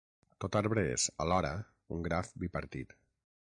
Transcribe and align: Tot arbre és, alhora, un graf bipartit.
Tot 0.45 0.55
arbre 0.59 0.85
és, 0.93 1.05
alhora, 1.25 1.53
un 1.99 2.03
graf 2.09 2.35
bipartit. 2.45 2.99